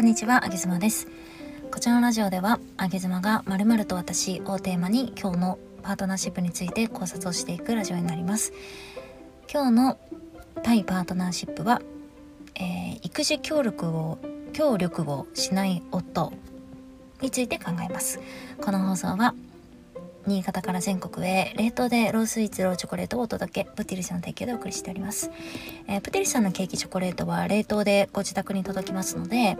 [0.00, 1.08] こんにちは、あげずまです。
[1.70, 8.54] こちらのラジオでは、あげずまがまるまると私をテーマに今日のパートナーシップについて考察をしていくラジオになります。
[9.52, 9.98] 今日の
[10.62, 11.82] 対パートナーシップは、
[12.54, 14.16] えー、育児協力を
[14.54, 16.32] 協力をしない夫
[17.20, 18.20] について考えます。
[18.62, 19.34] この放送は
[20.30, 25.28] 新潟から全国へ冷凍でロースイーツローチョコレートをお届けプティリスの提供でお送りしております、
[25.88, 29.58] えー、プティリスさんのケーキチョコレートは冷凍でご自宅に届きますので、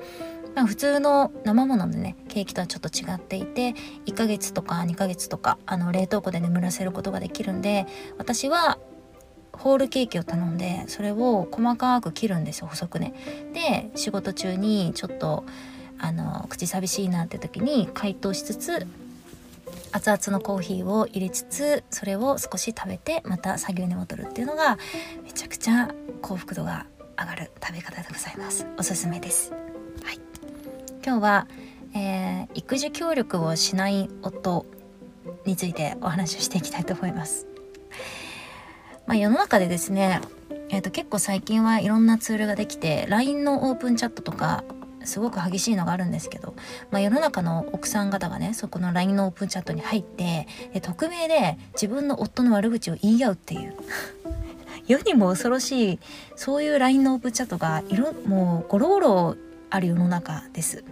[0.55, 3.75] まあ、普通の生ものねケーキとはちょっと違っていて
[4.07, 8.79] 1ヶ月とか2ヶ月とかあの冷凍庫で眠らせることができるんで私は
[9.53, 13.13] ホールケーキを頼んでそれを細かく切るんですよ細くね。
[13.53, 15.45] で仕事中にちょっと
[15.99, 18.87] あの口寂しいなって時に解凍しつつ
[19.93, 24.79] 熱々のコーヒーを入れつつそれを少し食べてまた作業に戻るっていうのが
[25.25, 25.91] めちゃくちゃ
[26.23, 26.87] 幸福度が
[27.19, 28.67] 上がる食べ方でございます。
[28.79, 29.53] おすすめです、
[30.05, 30.21] はい、
[31.05, 31.49] 今日は、
[31.95, 34.65] えー、育児協力をしない夫
[35.45, 37.47] についてお話をしていきたいと思います。
[39.07, 40.21] まあ、世の中でですね
[40.69, 44.63] えーと結構最近はいろんなツールができて LINE のオープンチャットとか
[45.05, 46.55] すごく激しいのがあるんですけど、
[46.91, 50.47] まあ、世の中の奥さん方がねそこの LINE のオープンチャットに入って
[50.83, 53.75] 匿名で自分の夫の悪口を言い合うっていう。
[54.87, 55.99] 世にも恐ろしい
[56.35, 59.37] そういう LINE のオープンチャットがいろもうゴロゴロ
[59.69, 60.85] ある世の中です。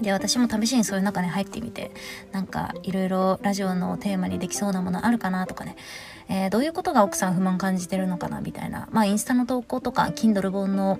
[0.00, 1.90] で私も試しにそういう中に入ってみて
[2.32, 5.76] なんかいろいろラジオのテーマにできそうなものあるかなとかね、
[6.28, 8.88] えー、どういうことが奥さん不満感じてるのかなみたいな。
[8.90, 10.98] まあインスタの投稿とか Kindle 本の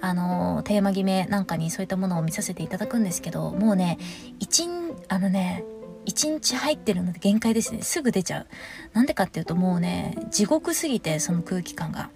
[0.00, 3.98] あのテーマ決めなんかにそういったものを見させていただくんですけどもうね
[4.38, 4.68] 一
[5.08, 5.64] あのね
[6.06, 7.82] 1日入ってるので限界ですね。
[7.82, 8.46] すぐ出ちゃう。
[8.94, 12.10] なんでかっていうともうね地獄すぎてその空気感が。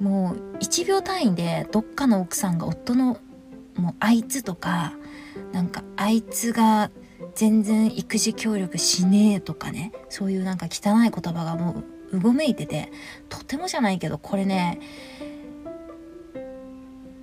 [0.00, 3.18] もう1秒単位でどっかの奥さんが夫の
[3.76, 4.94] もうあいつとか
[5.52, 6.90] なんかあいつが
[7.36, 12.90] 全然育児協力しねえとかねそういうなんか汚い言葉がもううごめいてて
[13.28, 14.80] とてもじゃないけどこれね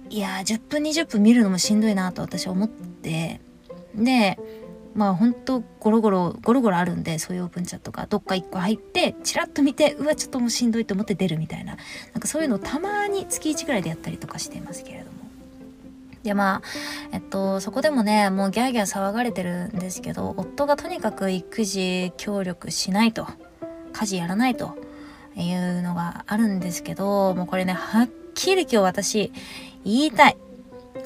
[0.09, 3.39] いや10分20分見るのもしんどいなと私は思って。
[3.95, 4.37] で
[4.95, 8.07] まあほんとゴロゴロゴロゴロあるんでそういうオープンチャットが。
[8.07, 11.77] どっか1個入ってチラッと見てうわちょっともうしんどいと思って出るみたいな。
[12.13, 15.11] なんかそういうのをたまに月1ぐらいでやったりとかしていますけれども。
[16.23, 16.61] でまあ
[17.11, 23.27] えっとそこでもねもうギャーギャー騒がれてるんですけど夫がとにかく育児協力しないと。
[23.93, 24.77] 家事やらないと。
[25.35, 29.31] いうのがあるんですけどもうこれねはっきり今日私
[29.97, 30.37] 言いたい。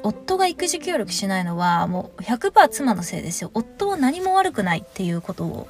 [0.02, 3.52] 夫が育児協力しないのはもう100%妻のせいですよ。
[3.54, 5.68] 夫は何も悪くないっていうことを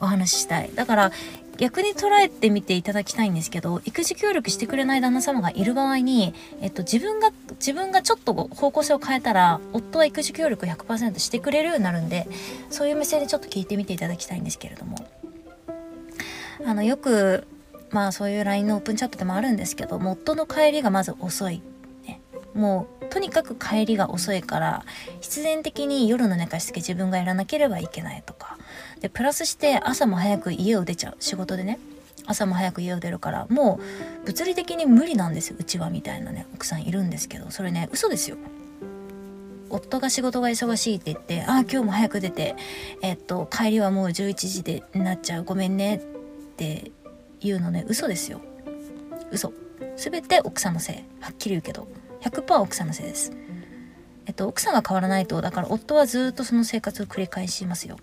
[0.00, 0.70] お話ししたい。
[0.74, 1.12] だから
[1.56, 12.26] 逆に捉えてみていただきたいんですけど育児協力してくれない旦那様がいる場合に、えっと、自分が自分がちょっと方向性を変えたら夫は育児協力100%してくれるようになるんで
[12.70, 14.96] そういう目線でちょっと聞いてみていただきたいんですけれども
[16.66, 17.46] あのよく
[17.90, 21.62] まあそういう LINE のオープンチャットでもあるんですけど夫の帰りがまず遅い
[22.54, 24.84] もうとにかく帰りが遅いから
[25.20, 28.56] 必然的に夜の寝かしつけ自分がやらなければいけないとか。
[29.00, 31.16] でプラスして朝も早く家を出ちゃう。
[31.20, 31.78] 仕事でね。
[32.26, 33.78] 朝も早く家を出るからも
[34.22, 35.56] う物理的に無理なんですよ。
[35.58, 38.36] うちはみたいなね奥さんいるんですけどそれね嘘ですよ。
[39.68, 42.54] 夫が仕事が忙しいって言って「ああ今日も早く出て
[43.02, 45.44] えっと帰りはもう11時でなっちゃう。
[45.44, 46.00] ごめんね」っ
[46.56, 46.92] て
[47.40, 48.40] いうのね嘘ですよ。
[49.30, 49.52] 嘘。
[49.96, 50.96] 全て奥さんのせい。
[51.20, 51.86] はっきり言うけど。
[52.24, 53.32] 100%奥さんのせいです。
[54.26, 57.98] えっと、奥さんが変わらないと、だから夫はずっとその生活を繰り返しますよ。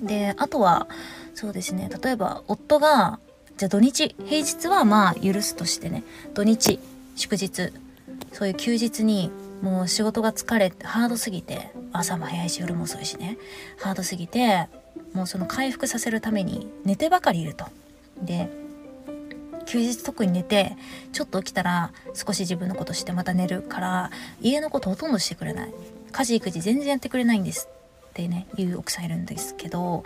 [0.00, 0.86] で、あとは、
[1.34, 3.18] そうですね、例えば夫が、
[3.56, 6.78] じゃあ土日、平日はまあ許すとしてね、土日、
[7.16, 7.72] 祝日、
[8.32, 9.30] そういう休日に
[9.62, 13.38] もう仕事が疲れて、ハードすぎて、朝も早いし夜も遅いしね、
[13.78, 14.68] ハードすぎて、
[15.12, 17.66] もうその回復させるために寝てばかりいると。
[18.22, 18.48] で、
[19.66, 20.76] 休日特に寝て
[21.12, 24.10] ちょっと起きたら少し自分のことしてまた寝るから
[24.40, 25.74] 家のことほとんどしてくれない。
[26.12, 27.68] 家事育児全然やってくれないんです
[28.10, 30.04] ってね言う奥さんいるんですけど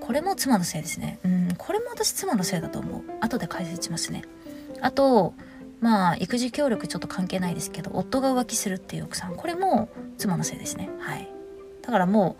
[0.00, 1.18] これも妻のせいですね。
[1.24, 3.02] うんこれも私妻のせいだと思う。
[3.20, 4.22] 後で解説しますね。
[4.80, 5.34] あと
[5.80, 10.88] まあ育児協力ちょっと関係ないですけど夫が浮気するっていう奥さんこれも妻のせいですね。
[10.98, 11.28] はい。
[11.82, 12.36] だからも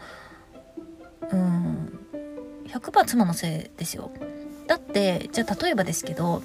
[1.30, 1.98] ううん
[2.68, 4.10] 100%妻のせいですよ。
[4.66, 6.42] だってじゃあ例えばですけど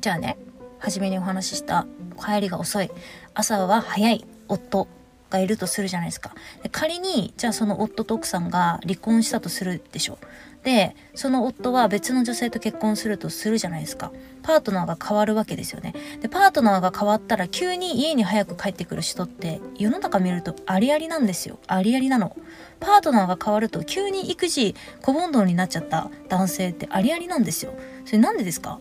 [0.00, 0.36] じゃあね
[0.78, 1.86] 初めにお話しした
[2.18, 2.90] 帰りが遅い
[3.34, 4.88] 朝は早い夫
[5.30, 6.34] がいるとするじゃないですか。
[6.62, 10.18] で仮にじゃあその夫と奥さんが離婚したとするでしょ。
[10.62, 14.12] でその夫は別の女性と結婚するとするじゃないですか。
[14.42, 15.92] パートナーが変わるわけですよね。
[16.20, 21.58] でパートナーが変わったら急に家に早く帰ってくる人って世の中見るとありありなんですよ。
[21.66, 22.36] ありありなの。
[22.78, 27.74] パートナーが変わると急に育児小煩悩になっちゃった男性ってありありなんですよ。
[28.04, 28.78] それなんでですか？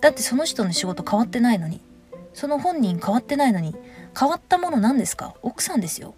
[0.00, 1.80] だってその人の仕事変わってないのに。
[2.32, 3.74] その本人変わってないのに。
[4.18, 5.34] 変わったもの何ですか？
[5.42, 6.14] 奥さんですよ。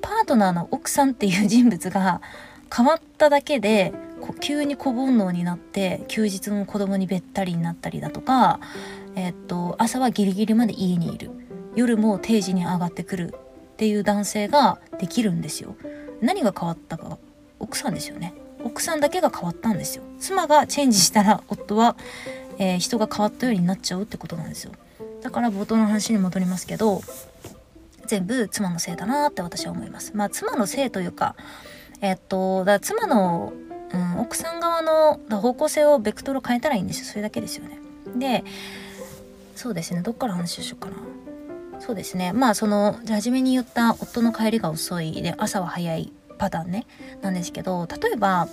[0.00, 2.20] パートナーの奥さんっていう人物が
[2.74, 3.92] 変わっただけで
[4.40, 8.60] 急に小煩悩になって休日も子供にべったりになったりだとか、
[9.16, 11.30] え、っと朝はギリギリまで家にいる。
[11.74, 13.34] 夜も定時に上がってくる
[13.72, 15.74] っていう男性ができるんですよ。
[16.20, 17.18] 何が変わったか
[17.58, 18.34] 奥さんですよね。
[18.62, 20.04] 奥さんだけが変わったんですよ。
[20.20, 21.96] 妻がチェンジしたら夫は、
[22.58, 24.72] えー、人が変わったようになっちゃうってことなんですよ。
[25.22, 27.00] だから冒頭の話に戻りますけど
[28.06, 30.12] 全部妻のせいだなって私は思います。
[30.14, 31.34] まあ妻のせいというか
[32.02, 33.52] えっと、だ妻の、
[33.92, 37.04] うん、奥さん側の方向性をベクトル変えたらいいんですよ。
[37.06, 37.78] それだけですよね。
[38.16, 38.44] で、
[39.54, 40.02] そうですね。
[40.02, 40.96] どっから話をしようかな。
[41.78, 42.32] そうですね。
[42.32, 46.86] まあ、その、じゃ初めに言った夫の帰りが遅いで、朝は早いパターンね。
[47.22, 48.48] なんですけど、例えば、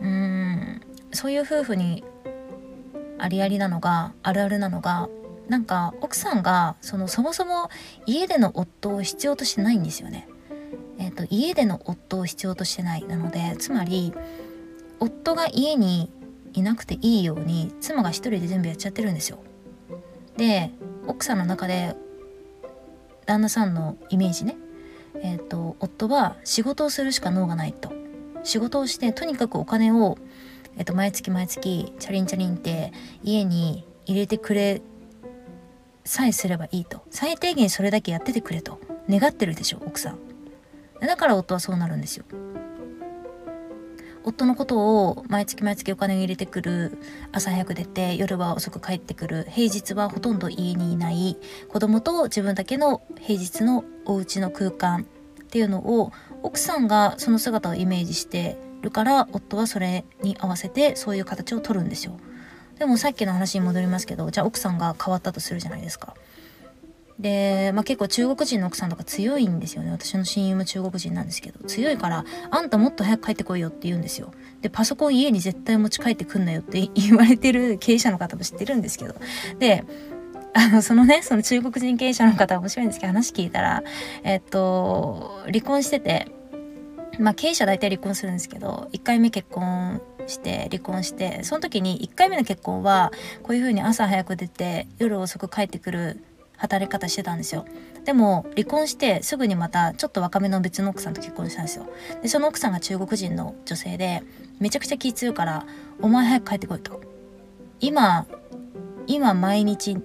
[0.00, 0.80] うーん、
[1.12, 2.04] そういう夫婦に
[3.18, 5.08] ありありなのが、あるあるなのが、
[5.48, 7.70] なんか奥さんがそのそもそも
[8.06, 10.28] 家での夫を必要としてないんですよね。
[11.00, 14.12] えーと、家での夫を必要としてないなのでつまり
[15.00, 16.12] 夫が家に
[16.52, 19.38] いなくていいように妻が一人で全部やっちゃってるんですよ。
[20.36, 20.70] で
[21.06, 21.96] 奥さんの中で
[23.24, 24.56] 旦那さんのイメージね、
[25.22, 27.92] えーと、夫は仕事をするしか脳がないと。
[28.42, 30.18] 仕事をしてとにかくお金を、
[30.76, 32.92] えーと毎月毎月チャリンチャリンって
[33.22, 34.82] 家に入れてくれ
[36.04, 37.02] さえすればいいと。
[37.10, 38.80] 最低限それだけやっててくれと。
[39.08, 40.29] 願ってるでしょ奥さん。
[41.00, 42.24] だから夫はそうなるんですよ。
[44.22, 46.98] 夫のことを毎月毎月お金を入れてくる
[47.32, 51.38] 朝早く出て夜は遅く帰ってくる平日はほとんど家にいない
[51.68, 55.06] 子供と自分だけの平日のお家の空間
[55.42, 56.12] っていうのを
[56.42, 62.18] 奥さんがその姿をイメージしてるから夫はそれに合わせてそういう形を取るんですよ。
[62.78, 66.14] でもさっきの話に戻りますけどじゃあ奥さんが変わったとするじゃないですか。
[67.20, 69.90] で、まあ、結構中国人の奥さんとか強いんですよね。
[69.90, 71.62] 私の親友も中国人なんですけど。
[71.68, 74.32] 強いからあんたもっと早く帰ってこいよって言うんですよ。
[74.62, 79.14] でパソコン家に絶対持ち帰ってくんなよって 言われてる経営者の方も知ってるんですけど。
[79.58, 79.84] で
[80.52, 83.84] あのそのねその中国人経営者の方面白いんですけど話聞いたら
[84.24, 86.26] えっと離婚してて
[87.20, 93.12] まあ経営者大体離婚するんですけど1回目結婚して離婚してその時に1回目の結婚は
[93.44, 96.24] こういう風に朝早く出て夜遅く帰ってくる
[96.60, 97.64] 働き方してたんですよ。
[98.04, 101.86] でも離婚してすぐにまたちょっと若めの別の奥さんと結婚したんですよ。
[102.22, 104.22] でその奥さんが中国人の女性で
[104.58, 105.66] めちゃくちゃ気強いから
[106.02, 107.00] 「お前早く帰ってこい」と。
[107.80, 108.26] 今
[109.06, 109.96] 今毎日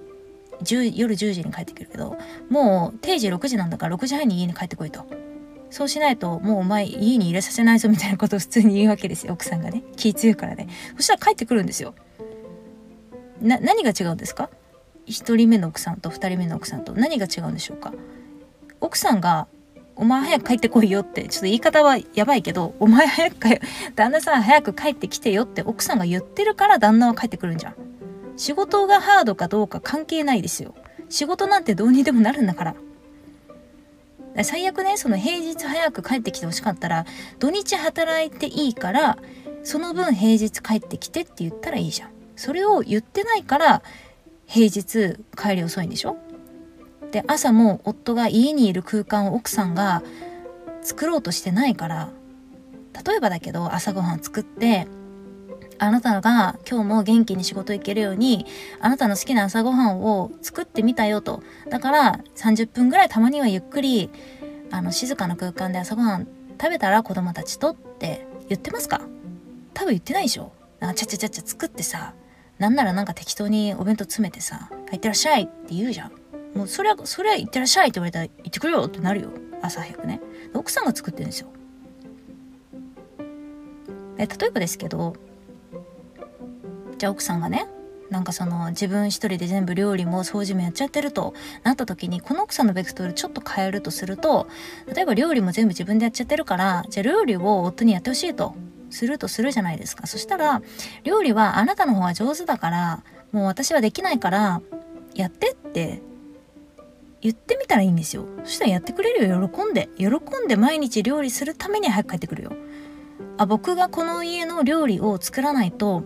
[0.63, 2.17] 10夜10時に帰ってくるけど
[2.49, 5.05] もう定時6時なんだから6時半に家に帰ってこいと。
[5.71, 9.83] そうしないともうお前家に入れさせないぞみたいなことを普通に言うわけですよ奥さんがね。
[9.97, 10.69] 気強いからね。
[10.95, 11.95] そしたら帰ってくるんですよ。
[13.41, 14.49] な何が違うんですか？
[15.07, 17.93] 1人目の奥さんと2人目の奥さんと何が違うんでしょうか？
[18.81, 19.47] 奥さんが
[19.95, 23.59] お前早く帰ってこいよってちょっと言い方はやばいけどお前早く帰
[23.95, 27.75] 旦那さん早く帰ってきてよって奥さんが言ってるから旦那は帰ってくるんじゃん。
[28.37, 30.75] 仕事がハードかどうか関係ないですよ。
[31.07, 32.75] 仕事なんてどうにでもなるんだから。
[34.43, 37.05] 最悪ねその平日早く帰ってきてほしかったら
[37.39, 39.17] 土日働いていいから
[39.63, 42.09] その分平日帰ってきてって言ったらいいじゃん。
[42.35, 43.81] それを言ってないから
[44.47, 46.17] 平日帰り遅いんでしょ？
[47.11, 50.03] で朝も夫が家にいる空間を奥さんが
[50.81, 52.09] 作ろうとしてないから
[53.05, 54.87] 例えばだけど朝ごはん作って
[55.77, 58.45] あなたが今日も元気に仕事行けるように
[58.79, 61.43] あなたの好きな朝ごはんを作ってみたよと。
[61.69, 64.09] だから30分ぐらいたまにはゆっくり
[64.71, 66.27] あの静かな空間で朝ごはん
[66.61, 69.01] 食べたら子供たちとって言ってますか？
[69.73, 70.53] 多分言ってないでしょ。
[70.79, 72.13] ちゃちゃちゃちゃ作ってさ
[72.59, 76.11] なんならなんか適当にお弁当詰めてさ「いってらっしゃい」って言うじゃん。
[76.57, 79.29] もうそれはそれは「いってらっしゃい」って言われたら「行ってくるよ」ってなるよ。
[79.61, 80.21] 朝早くね。
[80.53, 81.49] 奥さんが作ってるんですよ。
[84.17, 85.15] え例えばですけど
[86.97, 87.67] じゃあ奥さんがね
[88.09, 91.33] なんかその自分一人で全部料理も掃除もやっちゃってると
[91.63, 94.47] なった時にこの奥さんのベクトルちょっと変えるとすると
[94.93, 98.55] 例えば料理も全部自分でやっちゃってるからじゃあ料理を夫にやってほしいと。
[98.89, 100.07] するとするじゃないですか。
[100.07, 100.61] そしたら
[101.03, 104.61] 料理はあなたの方が上手だからもう私はできないから
[105.13, 106.01] やってって
[107.21, 108.25] 言ってみたらいいんですよ。
[108.43, 109.49] そしたらやってくれるよ。
[109.49, 109.89] 喜んで。
[109.97, 112.51] 喜んで毎日料理するために早く帰ってくるよ。
[113.37, 116.03] あ僕がこの家の料理を作らないと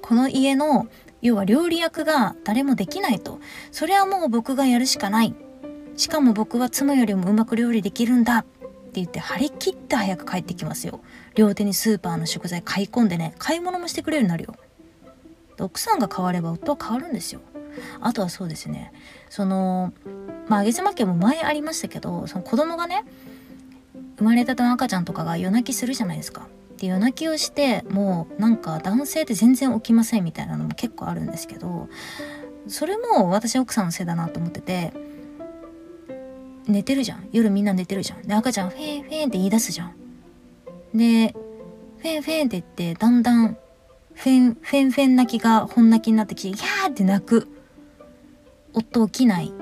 [0.00, 0.88] この家の
[1.22, 3.40] 要は料理役が誰もできないと。
[3.72, 5.34] それはもう僕がやるしかない。
[5.96, 8.44] しかも僕は妻よりもうまく料理できるんだ。
[8.94, 11.00] って言って張り切って早く帰ってきますよ。
[11.34, 14.54] 両手にスーパーの食材買い込んでね買い物もしてくれるようになるよ。
[15.58, 17.40] 奥さんが変われば夫は変わるんですよ。
[18.00, 18.92] あとはそうですね
[19.30, 19.92] その
[20.46, 23.04] まあ上妻家も前ありましたけどその子供がね
[24.18, 26.46] 生まれたての赤ちゃんとかが夜泣きするじゃないですか。
[26.76, 31.88] で夜泣きをしてもうなんか男性って全然起きませんみたいなのも結構あるんですけど
[32.68, 34.92] それも私奥さんのせいだなと思ってて
[36.66, 37.28] 寝てるじゃん。
[37.32, 38.22] 夜みんな寝てるじゃん。
[38.22, 39.94] で赤ちゃんフェーフェンって言い出すじゃん。
[40.94, 41.34] で
[41.98, 43.56] フェンフェンって言ってだんだん
[44.14, 47.48] フェンフェンフェン泣きが本泣きになってきてギャーって泣く。
[48.72, 49.52] 夫起きない。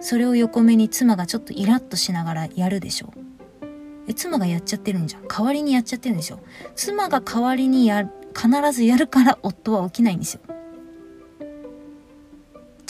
[0.00, 3.12] それを横目に妻がちょっとイラッとしながらやるでしょ。
[4.06, 5.28] え妻がやっちゃってるんじゃん。
[5.28, 6.40] 代わりにやっちゃってるんでしょ
[6.74, 10.40] 妻が代わりにや必ずやるから夫は起きないんですよ。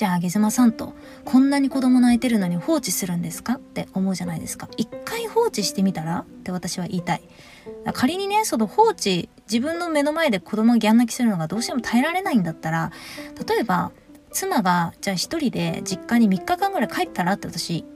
[0.05, 0.93] じゃあ、あげずまさんと、
[1.25, 3.55] こんなに子供泣いてるのに放置するんですか？
[3.55, 4.69] って思うじゃないですか。
[4.77, 6.19] 一回放置してみたら？
[6.19, 7.23] って私は言いたい。
[7.95, 12.93] 仮にね、その放置、自分の目の前で子供がギャン泣きするのがどうしても耐えられないんだったら、
[13.49, 13.93] 例えば、
[14.31, 17.33] 妻が、じゃあ一人で実家に3日間ぐらい帰ったら？
[17.33, 17.87] って私、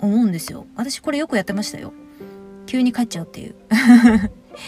[0.00, 0.64] 思うんですよ。
[0.74, 1.92] 私これよくやってましたよ。
[2.64, 3.56] 急に帰っちゃうっていう。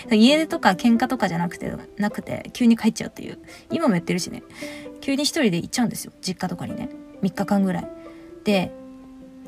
[0.12, 3.38] 家出とか喧嘩とかじゃなくて、なくて、急に帰っちゃうっていう。
[3.71, 4.43] 今もやってるしね。
[5.05, 6.13] 急に一人で行っちゃうんですよ。
[6.23, 6.89] 実家とかにね。
[7.21, 7.89] 3日間ぐらい。
[8.43, 8.73] で、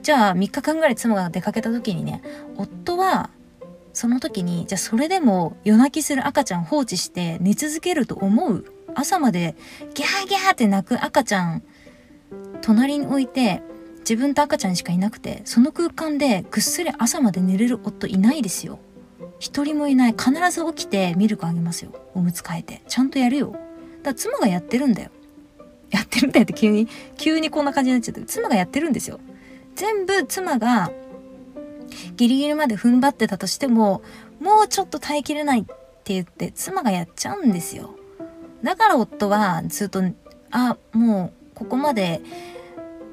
[0.02, 2.20] じゃあ3日間ぐらい妻が出かけた時にね、
[2.58, 3.30] 夫は、
[3.94, 9.56] その時に、じゃあそれでも夜泣きする赤ちゃん放置して寝続けると思う朝まで
[9.94, 11.62] ギャーギャーって泣く赤ちゃん、
[12.60, 13.62] 隣に置いて、
[14.00, 18.78] 自分と赤ちゃんしかいなくて、その空間でぐっすり朝まで寝れる夫いないですよ。
[19.38, 20.12] 一人もいない。
[20.12, 21.92] 必ず起きてミルクあげますよ。
[22.14, 22.82] おむつ替えて。
[22.88, 23.52] ちゃんとやるよ。
[23.52, 23.60] だか
[24.04, 25.10] ら妻がやってるんだよ。
[25.90, 28.22] やってるんだよって急に、急にこんな感じになっちゃって。
[28.22, 29.20] 妻がやってるんですよ。
[29.74, 30.90] 全部妻が
[32.16, 34.02] ギリギリまで踏ん張ってたとしても、
[34.40, 37.94] もうちょっと耐えきれないって言って妻がやっちゃうんですよ。
[38.62, 40.02] だから夫はずっと、
[40.50, 42.20] あ、もうここまで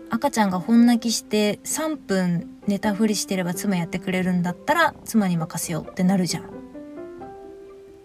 [0.09, 6.43] 赤ちゃんが本泣きして3分寝たふりしてれば妻やってくれるんだったら妻に任せようってなるじゃん。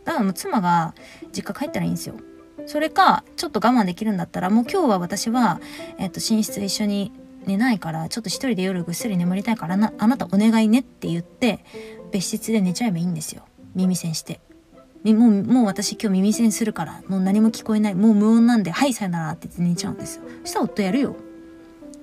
[0.05, 0.95] だからもう妻が
[1.33, 2.17] 実家帰ったらいいんですよ。
[2.69, 5.59] それか、ちょっと我慢できるんだったら、もう今日は私は、
[5.97, 7.13] えっと、寝室一緒に
[7.47, 11.61] 寝ないから、ちょっと一人で夜ぐっすり眠りたいからな、あなたお願いねって言って、
[12.13, 13.43] 別室で寝ちゃえばいいんですよ。
[13.75, 14.41] 耳栓して。
[15.03, 20.25] もう、もう私今日耳栓するから、もう何も聞こえない、もう無音なんで、はい、さよならって言って寝ちゃうんですよ。
[20.43, 21.17] そしたら夫やるよ。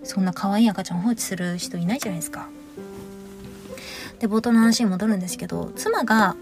[0.03, 2.49] そんな可愛い赤ちゃん放置する人いないじゃないですか。
[4.19, 6.35] で冒頭の話に戻るんですけど妻が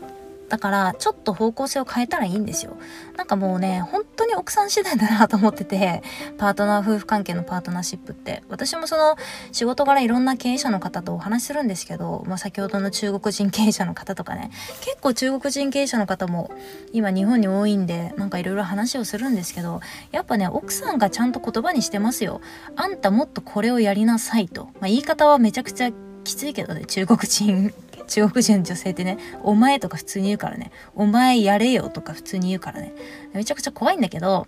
[0.50, 2.78] だからちょっと方向性を変えたらいいんですよ。
[3.18, 6.04] なんかもうね本当に奥さん次第だなと思ってて
[6.38, 8.44] パートナー夫婦関係のパートナーシップって。
[8.50, 9.16] 私もその
[9.52, 14.52] 仕事柄いろんな経営者の方とお話しするんですけど、まあ、先ほどの中国人経営者の方とかね。
[14.82, 16.52] 結構中国人経営者の方も
[16.92, 19.82] 今日本に多いんでなんかいろいろ話をするんですけど
[20.12, 22.42] やっぱね奥さんがちゃんと言葉にしてますよ。
[22.76, 25.92] あんたもっとこれをやりなさいと、まあ、言い方はめちゃくちゃ
[26.24, 27.74] きついけどね中国人
[28.07, 32.93] 中国人の女性ってね、お前とか普通に言うからね、お前やれよとか普通に言うからね、
[33.33, 34.48] めちゃくちゃ怖いんだけど、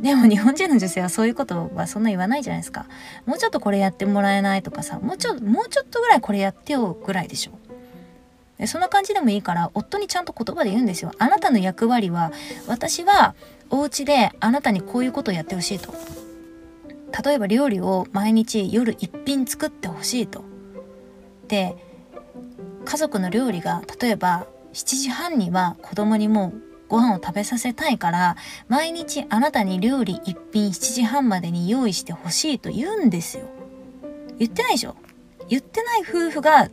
[0.00, 2.86] でも日本人の女性はそういうことはそんな言わないじゃないですか。
[3.26, 7.52] もうちょっとこれやってもらえないとかさ、もうちょ、もうちょっとぐらいこれやってよぐらいでしょ。
[8.58, 11.12] でそんな感じでもいいから夫にちゃんと言葉で言うんですよ。
[11.18, 12.32] あなたの役割は
[12.66, 13.34] 私は
[13.70, 15.94] お家であなたにこういうことをやってほしいと。
[17.24, 20.44] 例えば料理を毎日夜一品作ってほしいと。
[21.46, 21.76] で
[22.88, 33.44] 家族の料理が例えば7時半には子供にもうご飯を食べさせたいから毎日あなたに料理一品7時半までに用意してほしいと言うんですよ。
[34.38, 34.96] 言ってないでしょ？
[35.50, 36.70] 言ってない夫婦が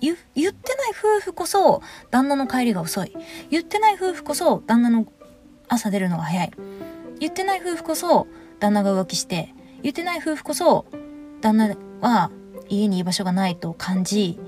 [0.00, 0.54] 言ってない
[0.98, 3.14] 夫婦こそ旦那の帰りが遅い。
[3.50, 5.04] 言ってない夫婦こそ旦那の
[5.68, 6.50] 朝出るのが早い。
[7.20, 8.26] 言ってない夫婦こそ
[8.58, 10.86] 旦那が浮気して言ってない夫婦こそ
[11.42, 12.30] 旦那は
[12.70, 14.38] 家に居場所がないと感じ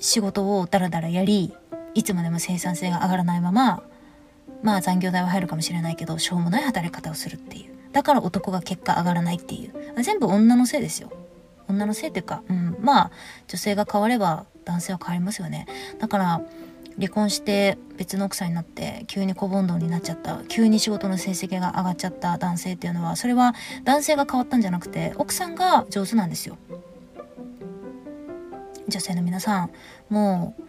[0.00, 1.54] 仕事をダラダラやり
[1.94, 3.82] いつまでも生産性が上がらないまま
[4.62, 7.74] まあ残業代は入るかもしれないけどしょうもない働き方をするっていう。
[7.92, 10.02] だから男が結果上がらないっていう。
[10.02, 11.10] 全部女のせいですよ。
[11.68, 13.10] 女のせいっていうか、うん、まあ
[13.46, 15.66] 女性が変われば男性は変わりますよね。
[15.98, 16.40] だから
[16.96, 26.58] 離婚して別の奥さんになって急に小煩悩になっちゃった急に仕事の成績が上がっちゃった男性っていうのはそれは男性が変わったんじゃなくて奥さんが上手なんですよ。
[28.88, 29.70] 女性の皆さん
[30.08, 30.62] もう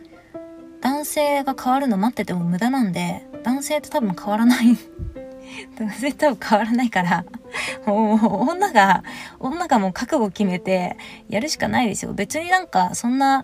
[0.81, 4.77] 男性が変わるの待ってても無駄なんで男性と多分変わらない。
[5.79, 7.25] 男性と多分変わらないから
[7.85, 9.03] もう女が
[9.39, 10.95] 女がもう覚悟決めて
[11.27, 12.13] やるしかないですよ。
[12.13, 13.43] 別になんかそんな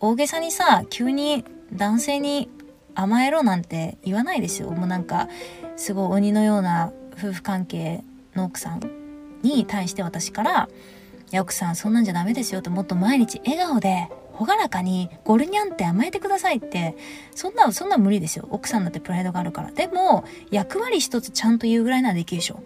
[0.00, 2.50] 大げさにさ急に男性に
[2.94, 4.70] 甘えろなんて言わないですよ。
[4.70, 5.28] もうなんか
[5.76, 8.02] すごい鬼のような夫婦関係
[8.34, 8.80] の奥さん
[9.42, 10.68] に対して私から
[11.32, 16.96] 「いや奥さんそんなんじゃダメですよ」ともっと毎日笑顔で朗らかにゴルニャンって甘えてくださいって
[17.34, 18.48] そんなそんな無理ですよ。
[18.50, 19.70] 奥さんだってプライドがあるから。
[19.70, 22.60] でも役割一つちゃんと言うぐらいならできるでしょ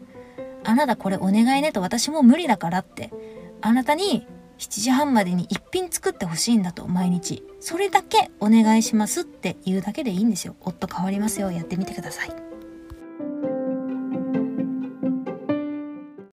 [0.64, 3.12] あなたこれお願いねと私も無理だからって。
[3.60, 4.26] あなたに
[4.58, 7.44] 7時半までに一品作ってほしいんだと毎日。
[7.60, 10.56] それだけお願いしますって言うだけでいいんですよ。
[10.60, 11.50] 夫変わりますよ。
[11.52, 12.47] やってみてください。